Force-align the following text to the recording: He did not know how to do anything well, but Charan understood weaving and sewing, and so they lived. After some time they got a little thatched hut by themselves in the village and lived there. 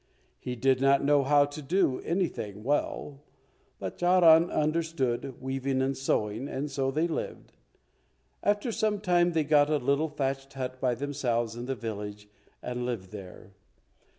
He 0.39 0.55
did 0.55 0.81
not 0.81 1.03
know 1.03 1.21
how 1.23 1.45
to 1.45 1.61
do 1.61 1.99
anything 1.99 2.63
well, 2.63 3.21
but 3.77 3.99
Charan 3.99 4.49
understood 4.49 5.39
weaving 5.39 5.79
and 5.79 5.95
sewing, 5.95 6.47
and 6.47 6.71
so 6.71 6.89
they 6.89 7.07
lived. 7.07 7.51
After 8.41 8.71
some 8.71 8.99
time 8.99 9.33
they 9.33 9.43
got 9.43 9.69
a 9.69 9.77
little 9.77 10.09
thatched 10.09 10.53
hut 10.53 10.81
by 10.81 10.95
themselves 10.95 11.55
in 11.55 11.67
the 11.67 11.75
village 11.75 12.27
and 12.63 12.83
lived 12.83 13.11
there. 13.11 13.51